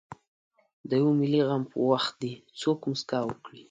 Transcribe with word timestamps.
د 0.89 0.91
یوه 1.01 1.11
ملي 1.19 1.41
غم 1.47 1.63
په 1.71 1.77
وخت 1.89 2.13
دې 2.21 2.33
څوک 2.61 2.79
مسکا 2.89 3.19
وکړي. 3.25 3.59